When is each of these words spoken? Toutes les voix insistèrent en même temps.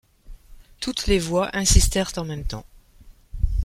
Toutes 0.79 1.05
les 1.05 1.19
voix 1.19 1.55
insistèrent 1.55 2.11
en 2.17 2.25
même 2.25 2.43
temps. 2.43 2.65